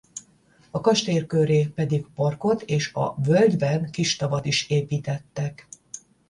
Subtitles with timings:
[0.71, 5.67] A kastély köré pedig parkot és a völgyben kis tavat is építettek.